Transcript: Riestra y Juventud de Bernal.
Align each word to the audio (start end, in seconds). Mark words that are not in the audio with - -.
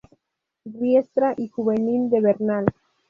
Riestra 0.65 1.35
y 1.37 1.49
Juventud 1.49 2.09
de 2.09 2.21
Bernal. 2.21 2.65